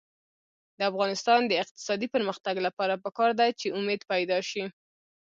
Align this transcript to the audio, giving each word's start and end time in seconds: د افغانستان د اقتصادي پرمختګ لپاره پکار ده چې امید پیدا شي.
د 0.77 0.79
افغانستان 0.91 1.39
د 1.45 1.51
اقتصادي 1.63 2.07
پرمختګ 2.15 2.55
لپاره 2.67 3.01
پکار 3.05 3.29
ده 3.39 3.47
چې 3.59 3.67
امید 3.79 4.01
پیدا 4.11 4.37
شي. 4.49 4.63